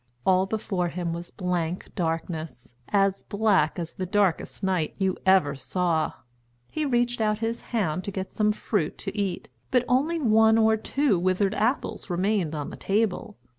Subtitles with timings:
[0.25, 6.13] All before him was blank darkness, as black as the darkest night you ever saw.
[6.71, 10.75] He reached out his hand to get some fruit to eat, but only one or
[10.75, 13.37] two withered apples remained on the table.